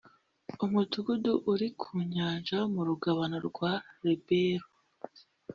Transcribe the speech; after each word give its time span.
umudugudu 0.65 1.33
uri 1.51 1.67
ku 1.79 1.91
nyanja 2.13 2.57
mu 2.73 2.81
rugabano 2.87 3.37
rwa 3.47 3.71
rebero 4.03 4.67